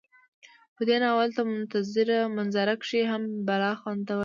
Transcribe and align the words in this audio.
په 0.75 0.81
دې 0.87 0.97
ناول 1.03 1.29
ته 1.37 1.41
منظره 2.37 2.73
کشي 2.81 3.01
هم 3.11 3.21
بلا 3.47 3.71
خوندوره 3.81 4.17
وه 4.17 4.19